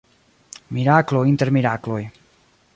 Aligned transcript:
Miraklo 0.77 1.21
inter 1.33 1.53
mirakloj. 1.59 2.03